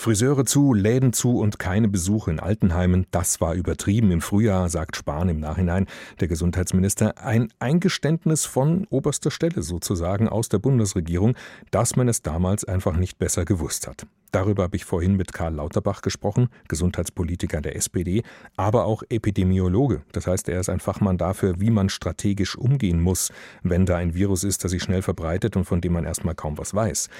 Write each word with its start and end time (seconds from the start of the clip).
Friseure 0.00 0.46
zu, 0.46 0.72
Läden 0.72 1.12
zu 1.12 1.40
und 1.40 1.58
keine 1.58 1.86
Besuche 1.86 2.30
in 2.30 2.40
Altenheimen, 2.40 3.06
das 3.10 3.42
war 3.42 3.54
übertrieben 3.54 4.10
im 4.12 4.22
Frühjahr, 4.22 4.70
sagt 4.70 4.96
Spahn 4.96 5.28
im 5.28 5.40
Nachhinein. 5.40 5.86
Der 6.20 6.28
Gesundheitsminister 6.28 7.18
ein 7.18 7.52
Eingeständnis 7.58 8.46
von 8.46 8.86
oberster 8.88 9.30
Stelle 9.30 9.62
sozusagen 9.62 10.26
aus 10.26 10.48
der 10.48 10.58
Bundesregierung, 10.58 11.36
dass 11.70 11.96
man 11.96 12.08
es 12.08 12.22
damals 12.22 12.64
einfach 12.64 12.96
nicht 12.96 13.18
besser 13.18 13.44
gewusst 13.44 13.86
hat. 13.86 14.06
Darüber 14.32 14.62
habe 14.62 14.76
ich 14.76 14.86
vorhin 14.86 15.16
mit 15.16 15.34
Karl 15.34 15.54
Lauterbach 15.54 16.02
gesprochen, 16.02 16.48
Gesundheitspolitiker 16.68 17.60
der 17.60 17.76
SPD, 17.76 18.22
aber 18.56 18.86
auch 18.86 19.02
Epidemiologe. 19.10 20.02
Das 20.12 20.26
heißt, 20.26 20.48
er 20.48 20.60
ist 20.60 20.70
ein 20.70 20.80
Fachmann 20.80 21.18
dafür, 21.18 21.60
wie 21.60 21.70
man 21.70 21.90
strategisch 21.90 22.56
umgehen 22.56 23.02
muss, 23.02 23.32
wenn 23.62 23.86
da 23.86 23.96
ein 23.96 24.14
Virus 24.14 24.44
ist, 24.44 24.64
das 24.64 24.70
sich 24.70 24.82
schnell 24.82 25.02
verbreitet 25.02 25.56
und 25.56 25.64
von 25.64 25.80
dem 25.80 25.92
man 25.92 26.04
erstmal 26.04 26.36
kaum 26.36 26.56
was 26.58 26.74
weiß. 26.74 27.10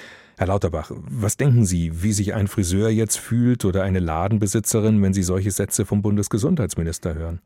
Herr 0.41 0.47
Lauterbach, 0.47 0.91
was 0.91 1.37
denken 1.37 1.67
Sie, 1.67 2.03
wie 2.03 2.13
sich 2.13 2.33
ein 2.33 2.49
Friseur 2.49 2.89
jetzt 2.89 3.19
fühlt 3.19 3.67
oder 3.67 3.83
eine 3.83 3.99
Ladenbesitzerin, 3.99 5.03
wenn 5.03 5.13
Sie 5.13 5.23
solche 5.23 5.51
Sätze 5.51 5.85
vom 5.85 6.01
Bundesgesundheitsminister 6.01 7.13
hören? 7.15 7.43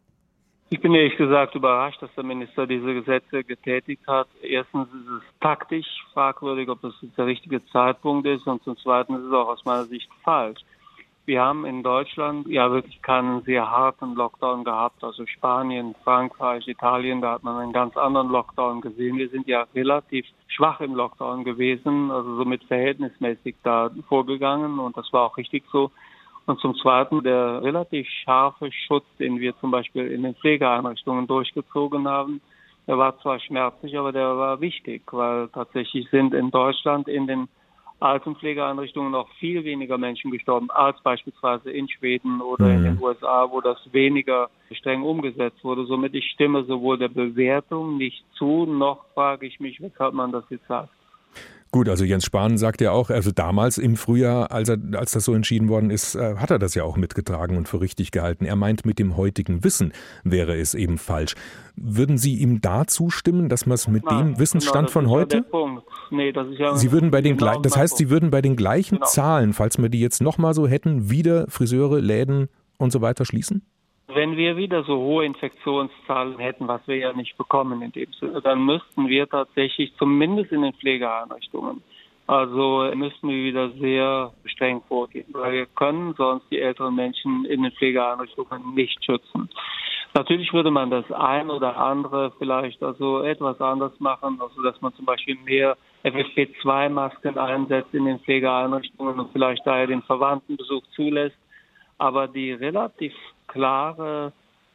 Ich 0.70 0.80
bin 0.80 0.94
ehrlich 0.94 1.16
gesagt 1.16 1.56
überrascht, 1.56 2.00
dass 2.00 2.14
der 2.14 2.22
Minister 2.22 2.68
diese 2.68 2.94
Gesetze 2.94 3.42
getätigt 3.42 4.06
hat. 4.06 4.28
Erstens 4.42 4.86
ist 4.90 5.08
es 5.08 5.22
taktisch 5.40 5.88
fragwürdig, 6.12 6.68
ob 6.68 6.82
das 6.82 6.94
der 7.16 7.26
richtige 7.26 7.66
Zeitpunkt 7.66 8.28
ist 8.28 8.46
und 8.46 8.62
zum 8.62 8.76
Zweiten 8.76 9.14
ist 9.14 9.24
es 9.24 9.32
auch 9.32 9.48
aus 9.48 9.64
meiner 9.64 9.86
Sicht 9.86 10.08
falsch. 10.22 10.60
Wir 11.26 11.40
haben 11.40 11.64
in 11.64 11.82
Deutschland 11.82 12.46
ja 12.48 12.70
wirklich 12.70 13.00
keinen 13.00 13.42
sehr 13.42 13.70
harten 13.70 14.14
Lockdown 14.14 14.62
gehabt. 14.62 15.02
Also 15.02 15.24
Spanien, 15.26 15.94
Frankreich, 16.04 16.68
Italien, 16.68 17.22
da 17.22 17.32
hat 17.32 17.42
man 17.42 17.56
einen 17.56 17.72
ganz 17.72 17.96
anderen 17.96 18.28
Lockdown 18.28 18.82
gesehen. 18.82 19.16
Wir 19.16 19.30
sind 19.30 19.46
ja 19.46 19.66
relativ 19.74 20.26
schwach 20.48 20.80
im 20.80 20.94
Lockdown 20.94 21.44
gewesen, 21.44 22.10
also 22.10 22.36
somit 22.36 22.62
verhältnismäßig 22.64 23.56
da 23.62 23.90
vorgegangen 24.08 24.78
und 24.78 24.96
das 24.96 25.10
war 25.14 25.22
auch 25.22 25.36
richtig 25.38 25.64
so. 25.72 25.90
Und 26.46 26.60
zum 26.60 26.74
Zweiten 26.76 27.22
der 27.22 27.62
relativ 27.62 28.06
scharfe 28.22 28.70
Schutz, 28.70 29.06
den 29.18 29.40
wir 29.40 29.58
zum 29.60 29.70
Beispiel 29.70 30.10
in 30.10 30.24
den 30.24 30.34
Pflegeeinrichtungen 30.34 31.26
durchgezogen 31.26 32.06
haben. 32.06 32.42
Der 32.86 32.98
war 32.98 33.18
zwar 33.20 33.40
schmerzlich, 33.40 33.96
aber 33.96 34.12
der 34.12 34.36
war 34.36 34.60
wichtig, 34.60 35.04
weil 35.10 35.48
tatsächlich 35.48 36.06
sind 36.10 36.34
in 36.34 36.50
Deutschland 36.50 37.08
in 37.08 37.26
den 37.26 37.48
Altenpflegeeinrichtungen 38.00 39.12
noch 39.12 39.28
viel 39.38 39.64
weniger 39.64 39.98
Menschen 39.98 40.30
gestorben 40.30 40.70
als 40.70 41.00
beispielsweise 41.02 41.70
in 41.70 41.88
Schweden 41.88 42.40
oder 42.40 42.66
mhm. 42.66 42.76
in 42.76 42.84
den 42.84 43.02
USA, 43.02 43.48
wo 43.50 43.60
das 43.60 43.78
weniger 43.92 44.50
streng 44.72 45.02
umgesetzt 45.02 45.62
wurde. 45.64 45.86
Somit 45.86 46.14
ich 46.14 46.30
stimme 46.30 46.64
sowohl 46.64 46.98
der 46.98 47.08
Bewertung 47.08 47.96
nicht 47.96 48.24
zu, 48.36 48.66
noch 48.66 49.04
frage 49.14 49.46
ich 49.46 49.60
mich, 49.60 49.80
weshalb 49.80 50.14
man 50.14 50.32
das 50.32 50.44
jetzt 50.50 50.66
sagt. 50.66 50.90
Gut, 51.74 51.88
also 51.88 52.04
Jens 52.04 52.24
Spahn 52.24 52.56
sagt 52.56 52.80
ja 52.80 52.92
auch, 52.92 53.10
also 53.10 53.32
damals 53.32 53.78
im 53.78 53.96
Frühjahr, 53.96 54.52
als, 54.52 54.68
er, 54.68 54.78
als 54.92 55.10
das 55.10 55.24
so 55.24 55.34
entschieden 55.34 55.68
worden 55.68 55.90
ist, 55.90 56.14
äh, 56.14 56.36
hat 56.36 56.52
er 56.52 56.60
das 56.60 56.76
ja 56.76 56.84
auch 56.84 56.96
mitgetragen 56.96 57.56
und 57.56 57.66
für 57.66 57.80
richtig 57.80 58.12
gehalten. 58.12 58.44
Er 58.44 58.54
meint, 58.54 58.86
mit 58.86 59.00
dem 59.00 59.16
heutigen 59.16 59.64
Wissen 59.64 59.92
wäre 60.22 60.56
es 60.56 60.74
eben 60.74 60.98
falsch. 60.98 61.34
Würden 61.74 62.16
Sie 62.16 62.36
ihm 62.36 62.60
da 62.60 62.86
zustimmen, 62.86 63.48
dass 63.48 63.66
man 63.66 63.74
es 63.74 63.88
mit 63.88 64.04
Nein, 64.04 64.34
dem 64.34 64.38
Wissensstand 64.38 64.86
genau, 64.86 64.92
von 64.92 65.10
heute? 65.10 65.44
Nee, 66.14 66.32
das 66.32 66.46
ist 66.48 66.58
ja 66.58 66.74
Sie 66.76 66.92
würden 66.92 67.10
bei 67.10 67.20
den 67.20 67.36
genau 67.36 67.60
das 67.60 67.76
heißt, 67.76 67.96
Sie 67.96 68.08
würden 68.08 68.30
bei 68.30 68.40
den 68.40 68.56
gleichen 68.56 68.96
genau. 68.96 69.06
Zahlen, 69.06 69.52
falls 69.52 69.78
wir 69.78 69.88
die 69.88 70.00
jetzt 70.00 70.22
nochmal 70.22 70.54
so 70.54 70.68
hätten, 70.68 71.10
wieder 71.10 71.46
Friseure, 71.48 72.00
Läden 72.00 72.48
und 72.78 72.92
so 72.92 73.00
weiter 73.00 73.24
schließen? 73.24 73.62
Wenn 74.06 74.36
wir 74.36 74.56
wieder 74.56 74.84
so 74.84 74.96
hohe 74.96 75.24
Infektionszahlen 75.24 76.38
hätten, 76.38 76.68
was 76.68 76.86
wir 76.86 76.96
ja 76.96 77.12
nicht 77.14 77.36
bekommen 77.36 77.82
in 77.82 77.90
dem 77.90 78.12
Sinne, 78.12 78.40
dann 78.42 78.64
müssten 78.64 79.08
wir 79.08 79.28
tatsächlich 79.28 79.92
zumindest 79.98 80.52
in 80.52 80.62
den 80.62 80.74
Pflegeeinrichtungen, 80.74 81.82
also 82.26 82.90
müssten 82.94 83.28
wir 83.28 83.44
wieder 83.44 83.70
sehr 83.80 84.32
streng 84.44 84.82
vorgehen, 84.86 85.26
weil 85.32 85.52
wir 85.52 85.66
können 85.66 86.14
sonst 86.16 86.44
die 86.50 86.60
älteren 86.60 86.94
Menschen 86.94 87.44
in 87.46 87.62
den 87.62 87.72
Pflegeeinrichtungen 87.72 88.74
nicht 88.74 89.04
schützen. 89.04 89.48
Natürlich 90.14 90.52
würde 90.52 90.70
man 90.70 90.90
das 90.90 91.10
ein 91.10 91.50
oder 91.50 91.76
andere 91.76 92.30
vielleicht 92.38 92.82
also 92.82 93.22
etwas 93.22 93.60
anders 93.60 93.98
machen, 93.98 94.38
also 94.40 94.62
dass 94.62 94.80
man 94.80 94.94
zum 94.94 95.06
Beispiel 95.06 95.36
mehr 95.44 95.76
FFP2-Masken 96.04 97.38
einsetzt 97.38 97.94
in 97.94 98.04
den 98.04 98.20
Pflegeeinrichtungen 98.20 99.18
und 99.18 99.32
vielleicht 99.32 99.66
daher 99.66 99.86
den 99.86 100.02
Verwandtenbesuch 100.02 100.82
zulässt. 100.94 101.36
Aber 101.98 102.28
die 102.28 102.52
relativ 102.52 103.14
klare 103.46 104.32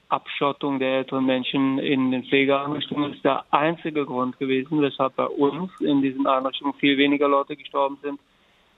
Abschottung 0.09 0.79
der 0.79 0.97
älteren 0.97 1.25
Menschen 1.25 1.77
in 1.77 2.11
den 2.11 2.23
Pflegeeinrichtungen 2.23 3.13
ist 3.13 3.23
der 3.23 3.45
einzige 3.51 4.05
Grund 4.05 4.39
gewesen, 4.39 4.81
weshalb 4.81 5.15
bei 5.15 5.27
uns 5.27 5.69
in 5.81 6.01
diesen 6.01 6.25
Einrichtungen 6.25 6.73
viel 6.75 6.97
weniger 6.97 7.27
Leute 7.27 7.55
gestorben 7.55 7.97
sind 8.01 8.19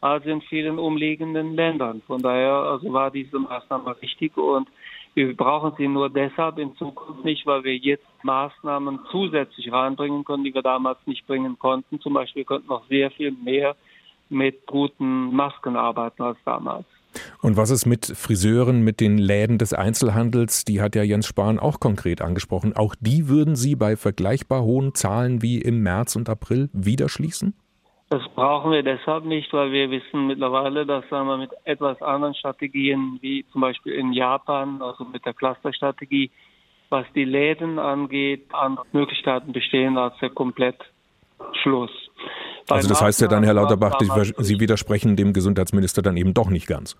als 0.02 0.26
in 0.26 0.42
vielen 0.42 0.78
umliegenden 0.78 1.56
Ländern. 1.56 2.02
Von 2.06 2.22
daher 2.22 2.54
also 2.54 2.92
war 2.92 3.12
diese 3.12 3.40
Maßnahme 3.40 3.96
richtig 4.02 4.36
und 4.36 4.68
wir 5.14 5.36
brauchen 5.36 5.74
sie 5.78 5.88
nur 5.88 6.10
deshalb 6.10 6.58
in 6.58 6.76
Zukunft 6.76 7.26
nicht, 7.26 7.46
weil 7.46 7.64
wir 7.64 7.76
jetzt 7.76 8.06
Maßnahmen 8.24 9.00
zusätzlich 9.12 9.72
reinbringen 9.72 10.24
können, 10.24 10.44
die 10.44 10.54
wir 10.54 10.62
damals 10.62 11.00
nicht 11.06 11.28
bringen 11.28 11.60
konnten. 11.60 12.00
Zum 12.00 12.14
Beispiel 12.14 12.46
könnten 12.46 12.68
noch 12.68 12.88
sehr 12.88 13.12
viel 13.12 13.32
mehr 13.32 13.76
mit 14.30 14.66
guten 14.66 15.36
Masken 15.36 15.76
arbeiten 15.76 16.24
als 16.24 16.38
damals. 16.46 16.86
Und 17.42 17.58
was 17.58 17.72
ist 17.72 17.86
mit 17.86 18.06
Friseuren, 18.06 18.84
mit 18.84 19.02
den 19.02 19.18
Läden 19.18 19.58
des 19.58 19.74
Einzelhandels? 19.74 20.64
Die 20.64 20.80
hat 20.80 20.96
ja 20.96 21.04
Jens 21.04 21.28
Spahn 21.28 21.60
auch 21.60 21.82
konkret 21.82 22.22
angesprochen. 22.22 22.74
Auch 22.74 22.96
die 23.00 23.28
würden 23.28 23.58
Sie 23.58 23.76
bei 23.76 23.98
vergleichbar 23.98 24.64
hohen 24.64 24.94
Zahlen 24.94 25.42
wie 25.42 25.60
im 25.60 25.84
März 25.84 26.16
und 26.16 26.30
April 26.30 26.70
wieder 26.72 27.10
schließen? 27.10 27.54
Das 28.12 28.28
brauchen 28.36 28.74
wir 28.74 28.84
deshalb 28.84 29.24
nicht, 29.24 29.54
weil 29.54 29.72
wir 29.72 29.90
wissen 29.90 30.28
mittlerweile, 30.28 30.86
dass 30.86 31.08
sagen 31.08 31.30
wir, 31.30 31.38
mit 31.38 31.52
etwas 31.64 32.02
anderen 32.02 32.36
Strategien, 32.36 33.18
wie 33.22 33.46
zum 33.54 33.62
Beispiel 33.62 33.94
in 33.94 34.12
Japan, 34.12 34.82
also 34.82 35.06
mit 35.06 35.26
der 35.26 35.34
Clusterstrategie, 35.34 36.30
was 36.90 37.06
die 37.16 37.24
Läden 37.24 37.80
angeht, 37.80 38.44
andere 38.52 38.86
Möglichkeiten 38.92 39.54
bestehen 39.54 39.98
als 39.98 40.14
der 40.20 40.30
Komplettschluss. 40.30 41.92
Also 42.70 42.90
das 42.90 43.02
heißt 43.02 43.22
ja 43.22 43.30
dann, 43.30 43.46
Herr 43.46 43.54
Lauterbach, 43.54 43.98
Sie 44.38 44.60
widersprechen 44.60 45.16
dem 45.16 45.32
Gesundheitsminister 45.32 46.02
dann 46.02 46.18
eben 46.18 46.34
doch 46.34 46.50
nicht 46.50 46.68
ganz. 46.68 46.98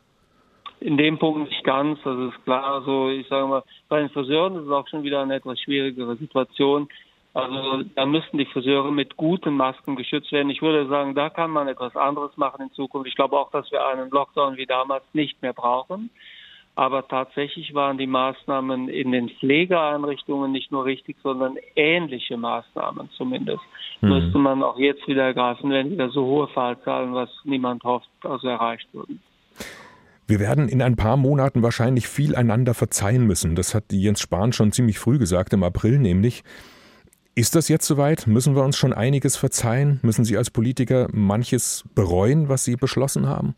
In 0.80 0.96
dem 0.96 1.20
Punkt 1.20 1.50
nicht 1.50 1.66
ganz, 1.66 2.00
das 2.06 2.18
ist 2.18 2.42
klar. 2.46 2.64
Also 2.76 3.10
ich 3.10 3.28
sage 3.28 3.48
mal, 3.48 3.64
bei 3.90 4.00
den 4.00 4.10
Friseuren 4.12 4.56
ist 4.56 4.64
es 4.64 4.72
auch 4.72 4.88
schon 4.88 5.04
wieder 5.04 5.22
eine 5.22 5.36
etwas 5.36 5.60
schwierigere 5.60 6.16
Situation. 6.16 6.88
Also 7.34 7.84
da 7.96 8.06
müssten 8.06 8.38
die 8.38 8.46
Friseure 8.46 8.92
mit 8.92 9.16
guten 9.16 9.54
Masken 9.54 9.96
geschützt 9.96 10.32
werden. 10.34 10.50
Ich 10.50 10.62
würde 10.62 10.88
sagen, 10.90 11.16
da 11.16 11.30
kann 11.30 11.50
man 11.50 11.70
etwas 11.70 11.96
anderes 11.96 12.36
machen 12.36 12.64
in 12.64 12.74
Zukunft. 12.74 13.08
Ich 13.08 13.16
glaube 13.16 13.38
auch, 13.38 13.52
dass 13.52 13.72
wir 13.72 13.86
einen 13.88 14.10
Lockdown 14.10 14.58
wie 14.58 14.66
damals 14.66 15.04
nicht 15.14 15.42
mehr 15.42 15.54
brauchen. 15.54 16.10
Aber 16.76 17.08
tatsächlich 17.08 17.74
waren 17.74 17.98
die 17.98 18.08
Maßnahmen 18.08 18.88
in 18.88 19.12
den 19.12 19.30
Pflegeeinrichtungen 19.30 20.52
nicht 20.52 20.72
nur 20.72 20.86
richtig, 20.86 21.18
sondern 21.22 21.58
ähnliche 21.76 22.38
Maßnahmen 22.38 23.10
zumindest. 23.18 23.64
Mhm. 24.02 24.10
Müsste 24.10 24.38
man 24.38 24.64
auch 24.64 24.80
jetzt 24.80 25.06
wieder 25.08 25.24
ergreifen, 25.24 25.70
wenn 25.70 25.92
wieder 25.92 26.10
so 26.10 26.26
hohe 26.26 26.48
Fallzahlen, 26.48 27.14
was 27.14 27.30
niemand 27.44 27.84
hofft, 27.84 28.10
also 28.24 28.48
erreicht 28.48 28.88
würden. 28.94 29.22
Wir 30.28 30.40
werden 30.40 30.70
in 30.70 30.82
ein 30.82 30.96
paar 30.96 31.18
Monaten 31.18 31.62
wahrscheinlich 31.62 32.08
viel 32.08 32.36
einander 32.36 32.74
verzeihen 32.74 33.28
müssen. 33.28 33.56
Das 33.56 33.76
hat 33.76 33.92
Jens 33.92 34.22
Spahn 34.22 34.54
schon 34.54 34.72
ziemlich 34.72 34.98
früh 34.98 35.18
gesagt, 35.18 35.52
im 35.52 35.64
April 35.64 36.00
nämlich. 36.00 36.44
Ist 37.34 37.56
das 37.56 37.70
jetzt 37.70 37.88
soweit? 37.88 38.28
Müssen 38.28 38.56
wir 38.56 38.64
uns 38.64 38.78
schon 38.78 38.92
einiges 38.92 39.38
verzeihen? 39.38 40.02
Müssen 40.04 40.26
Sie 40.26 40.36
als 40.36 40.52
Politiker 40.52 41.08
manches 41.14 41.88
bereuen, 41.96 42.50
was 42.50 42.66
Sie 42.66 42.76
beschlossen 42.76 43.30
haben? 43.30 43.56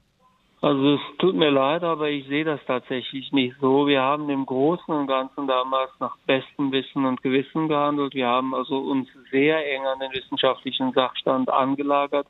Also 0.61 0.93
es 0.93 1.01
tut 1.17 1.35
mir 1.35 1.49
leid, 1.49 1.83
aber 1.83 2.09
ich 2.09 2.27
sehe 2.27 2.45
das 2.45 2.61
tatsächlich 2.67 3.31
nicht 3.31 3.55
so. 3.59 3.87
Wir 3.87 4.01
haben 4.01 4.29
im 4.29 4.45
Großen 4.45 4.93
und 4.93 5.07
Ganzen 5.07 5.47
damals 5.47 5.89
nach 5.99 6.15
bestem 6.25 6.71
Wissen 6.71 7.03
und 7.05 7.21
Gewissen 7.23 7.67
gehandelt. 7.67 8.13
Wir 8.13 8.27
haben 8.27 8.53
also 8.53 8.77
uns 8.77 9.09
sehr 9.31 9.57
eng 9.73 9.85
an 9.85 9.99
den 9.99 10.13
wissenschaftlichen 10.13 10.93
Sachstand 10.93 11.49
angelagert. 11.49 12.27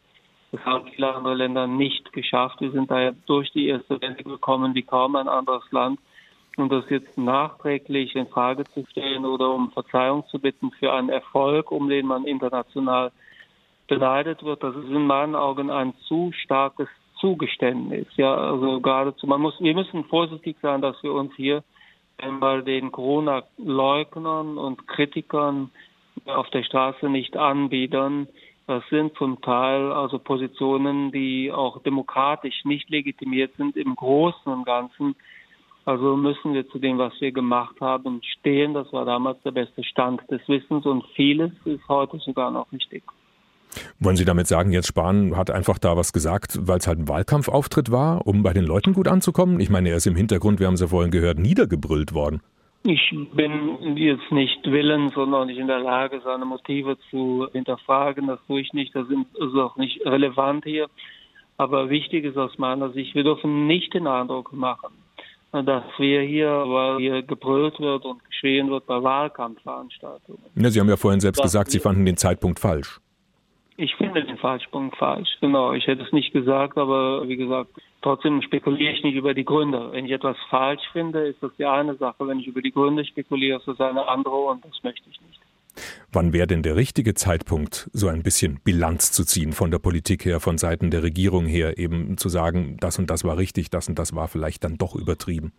Das 0.53 0.65
haben 0.65 0.89
viele 0.95 1.13
andere 1.13 1.35
Länder 1.35 1.67
nicht 1.67 2.13
geschafft. 2.13 2.61
Wir 2.61 2.71
sind 2.71 2.89
daher 2.89 3.13
durch 3.27 3.51
die 3.51 3.67
erste 3.67 4.01
Wende 4.01 4.23
gekommen 4.23 4.73
wie 4.75 4.83
kaum 4.83 5.15
ein 5.15 5.27
anderes 5.27 5.69
Land. 5.71 6.00
Und 6.55 6.71
das 6.71 6.88
jetzt 6.89 7.17
nachträglich 7.17 8.15
in 8.15 8.27
Frage 8.27 8.63
zu 8.65 8.85
stellen 8.91 9.25
oder 9.25 9.53
um 9.53 9.71
Verzeihung 9.71 10.23
zu 10.27 10.39
bitten 10.39 10.71
für 10.71 10.94
einen 10.94 11.09
Erfolg, 11.09 11.71
um 11.71 11.89
den 11.89 12.05
man 12.05 12.25
international 12.25 13.11
beneidet 13.88 14.44
wird, 14.44 14.63
das 14.63 14.75
ist 14.75 14.89
in 14.89 15.07
meinen 15.07 15.35
Augen 15.35 15.69
ein 15.71 15.94
zu 16.07 16.31
starkes 16.33 16.88
Zugeständnis. 17.19 18.07
Ja, 18.17 18.35
also 18.35 18.81
geradezu, 18.81 19.27
man 19.27 19.41
muss, 19.41 19.59
wir 19.59 19.73
müssen 19.73 20.03
vorsichtig 20.05 20.57
sein, 20.61 20.81
dass 20.81 21.01
wir 21.03 21.13
uns 21.13 21.33
hier 21.35 21.63
bei 22.39 22.61
den 22.61 22.91
Corona-Leugnern 22.91 24.57
und 24.57 24.88
Kritikern 24.88 25.71
auf 26.25 26.49
der 26.51 26.63
Straße 26.63 27.09
nicht 27.09 27.35
anbiedern. 27.35 28.27
Das 28.67 28.83
sind 28.89 29.15
zum 29.17 29.41
Teil 29.41 29.91
also 29.91 30.19
Positionen, 30.19 31.11
die 31.11 31.51
auch 31.51 31.81
demokratisch 31.83 32.63
nicht 32.63 32.89
legitimiert 32.89 33.53
sind 33.57 33.75
im 33.75 33.95
Großen 33.95 34.51
und 34.51 34.65
Ganzen. 34.65 35.15
Also 35.85 36.15
müssen 36.15 36.53
wir 36.53 36.68
zu 36.69 36.80
dem, 36.80 36.97
was 36.97 37.13
wir 37.19 37.31
gemacht 37.31 37.75
haben, 37.81 38.21
stehen. 38.39 38.74
Das 38.74 38.91
war 38.94 39.06
damals 39.06 39.41
der 39.44 39.51
beste 39.51 39.83
Stand 39.83 40.21
des 40.31 40.41
Wissens 40.47 40.85
und 40.85 41.03
vieles 41.15 41.51
ist 41.65 41.88
heute 41.89 42.19
sogar 42.19 42.51
noch 42.51 42.71
richtig. 42.71 43.03
Wollen 44.00 44.15
Sie 44.15 44.25
damit 44.25 44.47
sagen, 44.47 44.71
jetzt 44.71 44.88
Spahn 44.88 45.35
hat 45.35 45.50
einfach 45.50 45.80
da 45.80 45.97
was 45.97 46.13
gesagt, 46.13 46.59
weil 46.68 46.77
es 46.77 46.88
halt 46.88 47.00
ein 47.00 47.09
Wahlkampfauftritt 47.09 47.91
war, 47.91 48.25
um 48.27 48.44
bei 48.44 48.53
den 48.53 48.65
Leuten 48.65 48.94
gut 48.94 49.07
anzukommen? 49.07 49.59
Ich 49.59 49.69
meine, 49.69 49.89
er 49.89 49.97
ist 49.97 50.06
im 50.06 50.15
Hintergrund, 50.15 50.59
wir 50.59 50.68
haben 50.68 50.75
es 50.75 50.81
ja 50.81 50.88
vorhin 50.88 51.12
gehört, 51.12 51.39
niedergebrüllt 51.39 52.13
worden. 52.13 52.41
Ich 52.85 53.15
bin 53.33 53.95
jetzt 53.95 54.30
nicht 54.31 54.59
willens 54.65 55.15
und 55.15 55.33
auch 55.33 55.45
nicht 55.45 55.57
in 55.57 55.68
der 55.68 55.80
Lage, 55.80 56.21
seine 56.24 56.45
Motive 56.45 56.97
zu 57.09 57.47
hinterfragen. 57.53 58.27
Das 58.27 58.39
tue 58.45 58.59
ich 58.59 58.74
nicht. 58.74 58.94
Das 58.94 59.07
ist 59.07 59.56
auch 59.56 59.77
nicht 59.77 60.06
relevant 60.06 60.65
hier. 60.65 60.88
Aber 61.57 61.89
wichtig 61.89 62.25
ist 62.25 62.38
aus 62.38 62.57
meiner 62.57 62.91
Sicht, 62.91 63.15
wir 63.15 63.24
dürfen 63.24 63.68
nicht 63.68 63.94
den 63.94 64.07
Eindruck 64.07 64.51
machen, 64.51 64.94
dass 65.61 65.83
wir 66.00 66.21
hier, 66.21 66.50
weil 66.50 66.97
hier 66.97 67.21
gebrüllt 67.21 67.79
wird 67.79 68.05
und 68.05 68.23
geschrien 68.25 68.71
wird 68.71 68.88
bei 68.88 69.01
Wahlkampfveranstaltungen. 69.01 70.41
Ja, 70.55 70.69
Sie 70.71 70.79
haben 70.79 70.89
ja 70.89 70.97
vorhin 70.97 71.19
selbst 71.19 71.41
gesagt, 71.41 71.69
Sie 71.69 71.79
fanden 71.79 72.05
den 72.05 72.17
Zeitpunkt 72.17 72.59
falsch. 72.59 73.00
Ich 73.77 73.95
finde 73.95 74.23
den 74.23 74.38
Zeitpunkt 74.39 74.97
falsch, 74.97 75.29
genau. 75.41 75.73
Ich 75.73 75.85
hätte 75.88 76.03
es 76.03 76.11
nicht 76.11 76.33
gesagt, 76.33 76.77
aber 76.77 77.27
wie 77.27 77.38
gesagt, 77.38 77.69
trotzdem 78.01 78.41
spekuliere 78.41 78.94
ich 78.94 79.03
nicht 79.03 79.15
über 79.15 79.33
die 79.33 79.45
Gründe. 79.45 79.91
Wenn 79.91 80.05
ich 80.05 80.11
etwas 80.11 80.38
falsch 80.50 80.83
finde, 80.91 81.27
ist 81.27 81.41
das 81.41 81.51
die 81.57 81.65
eine 81.65 81.95
Sache. 81.95 82.27
Wenn 82.27 82.39
ich 82.39 82.47
über 82.47 82.61
die 82.61 82.71
Gründe 82.71 83.06
spekuliere, 83.06 83.59
ist 83.59 83.67
das 83.67 83.79
eine 83.79 84.07
andere 84.07 84.35
und 84.35 84.65
das 84.65 84.83
möchte 84.83 85.07
ich 85.09 85.21
nicht. 85.21 85.39
Wann 86.15 86.31
wäre 86.31 86.45
denn 86.45 86.62
der 86.62 86.75
richtige 86.75 87.15
Zeitpunkt, 87.15 87.89
so 87.92 88.07
ein 88.07 88.21
bisschen 88.21 88.60
Bilanz 88.63 89.12
zu 89.12 89.25
ziehen 89.25 89.51
von 89.51 89.71
der 89.71 89.80
Politik 89.80 90.25
her, 90.25 90.39
von 90.39 90.60
Seiten 90.60 90.92
der 90.92 91.01
Regierung 91.01 91.48
her, 91.48 91.80
eben 91.80 92.18
zu 92.18 92.30
sagen, 92.30 92.77
das 92.80 93.00
und 93.00 93.10
das 93.10 93.24
war 93.24 93.38
richtig, 93.38 93.71
das 93.71 93.89
und 93.89 93.98
das 93.98 94.15
war 94.15 94.27
vielleicht 94.27 94.63
dann 94.63 94.77
doch 94.77 94.95
übertrieben? 94.95 95.54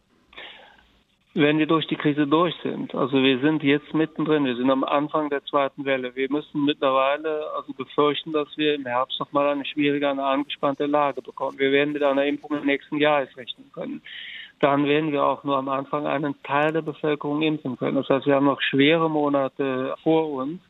wenn 1.34 1.58
wir 1.58 1.66
durch 1.66 1.86
die 1.88 1.96
Krise 1.96 2.28
durch 2.28 2.54
sind. 2.62 2.94
Also 2.94 3.20
wir 3.20 3.40
sind 3.40 3.64
jetzt 3.64 3.92
mittendrin, 3.92 4.44
wir 4.44 4.54
sind 4.54 4.70
am 4.70 4.84
Anfang 4.84 5.30
der 5.30 5.44
zweiten 5.44 5.84
Welle. 5.84 6.14
Wir 6.14 6.30
müssen 6.30 6.64
mittlerweile 6.64 7.50
also 7.56 7.72
befürchten, 7.72 8.32
dass 8.32 8.46
wir 8.56 8.76
im 8.76 8.86
Herbst 8.86 9.18
nochmal 9.18 9.48
eine 9.48 9.64
schwierige, 9.66 10.08
eine 10.08 10.24
angespannte 10.24 10.86
Lage 10.86 11.22
bekommen. 11.22 11.58
Wir 11.58 11.72
werden 11.72 11.92
mit 11.92 12.04
einer 12.04 12.24
Impfung 12.24 12.56
im 12.56 12.64
nächsten 12.64 12.98
Jahr 12.98 13.26
rechnen 13.36 13.70
können. 13.72 14.00
Dann 14.60 14.86
werden 14.86 15.12
wir 15.12 15.24
auch 15.24 15.44
nur 15.44 15.56
am 15.56 15.68
Anfang 15.68 16.06
einen 16.06 16.34
Teil 16.42 16.72
der 16.72 16.82
Bevölkerung 16.82 17.42
impfen 17.42 17.76
können. 17.76 17.96
Das 17.96 18.08
heißt, 18.08 18.26
wir 18.26 18.36
haben 18.36 18.46
noch 18.46 18.60
schwere 18.60 19.10
Monate 19.10 19.94
vor 20.02 20.30
uns. 20.30 20.60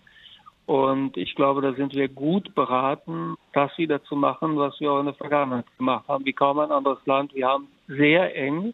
Und 0.66 1.16
ich 1.18 1.34
glaube, 1.34 1.60
da 1.60 1.74
sind 1.74 1.94
wir 1.94 2.08
gut 2.08 2.54
beraten, 2.54 3.36
das 3.52 3.76
wieder 3.76 4.02
zu 4.04 4.16
machen, 4.16 4.56
was 4.56 4.80
wir 4.80 4.92
auch 4.92 5.00
in 5.00 5.06
der 5.06 5.14
Vergangenheit 5.14 5.66
gemacht 5.76 6.08
haben, 6.08 6.24
wie 6.24 6.32
kaum 6.32 6.58
ein 6.58 6.70
anderes 6.70 7.04
Land. 7.04 7.34
Wir 7.34 7.48
haben 7.48 7.68
sehr 7.86 8.34
eng 8.34 8.72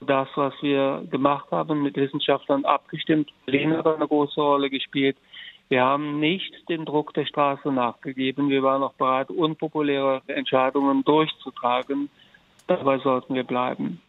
das, 0.00 0.28
was 0.34 0.52
wir 0.60 1.02
gemacht 1.10 1.50
haben, 1.50 1.82
mit 1.82 1.96
Wissenschaftlern 1.96 2.66
abgestimmt. 2.66 3.30
Berlin 3.46 3.74
hat 3.74 3.86
eine 3.86 4.06
große 4.06 4.40
Rolle 4.40 4.68
gespielt. 4.68 5.16
Wir 5.68 5.82
haben 5.82 6.20
nicht 6.20 6.68
dem 6.68 6.84
Druck 6.84 7.14
der 7.14 7.24
Straße 7.24 7.72
nachgegeben. 7.72 8.50
Wir 8.50 8.62
waren 8.62 8.82
auch 8.82 8.92
bereit, 8.94 9.30
unpopuläre 9.30 10.20
Entscheidungen 10.26 11.04
durchzutragen. 11.04 12.10
Dabei 12.66 12.98
sollten 12.98 13.34
wir 13.34 13.44
bleiben. 13.44 14.00